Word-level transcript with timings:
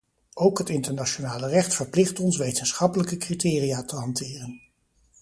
Ook 0.33 0.57
het 0.57 0.69
internationale 0.69 1.47
recht 1.47 1.75
verplicht 1.75 2.19
ons 2.19 2.37
wetenschappelijke 2.37 3.17
criteria 3.17 3.83
te 3.83 3.95
hanteren. 3.95 4.61